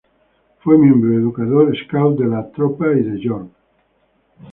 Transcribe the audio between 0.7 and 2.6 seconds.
miembro y educador scout de la